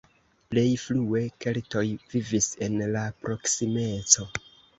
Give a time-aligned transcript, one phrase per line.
[0.53, 1.83] Plej frue keltoj
[2.15, 4.29] vivis en la proksimeco.